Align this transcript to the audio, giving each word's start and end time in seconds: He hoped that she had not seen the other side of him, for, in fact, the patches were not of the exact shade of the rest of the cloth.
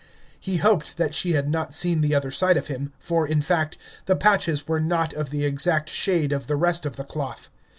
He 0.39 0.57
hoped 0.57 0.97
that 0.97 1.13
she 1.13 1.33
had 1.33 1.47
not 1.47 1.75
seen 1.75 2.01
the 2.01 2.15
other 2.15 2.31
side 2.31 2.57
of 2.57 2.69
him, 2.69 2.91
for, 2.97 3.27
in 3.27 3.39
fact, 3.39 3.77
the 4.05 4.15
patches 4.15 4.67
were 4.67 4.79
not 4.79 5.13
of 5.13 5.29
the 5.29 5.45
exact 5.45 5.89
shade 5.91 6.31
of 6.31 6.47
the 6.47 6.55
rest 6.55 6.87
of 6.87 6.95
the 6.95 7.03
cloth. 7.03 7.51